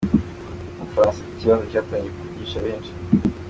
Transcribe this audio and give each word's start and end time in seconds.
Mu 0.75 0.83
Bufaransa 0.87 1.19
iki 1.23 1.39
kibazo 1.41 1.63
cyatangiye 1.71 2.13
kuvugisha 2.17 2.63
benshi. 2.65 2.91